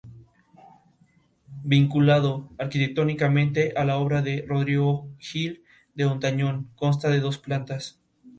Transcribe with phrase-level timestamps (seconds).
[1.63, 8.01] Vinculado arquitectónicamente a la obra de Rodrigo Gil de Hontañón, consta de dos plantas.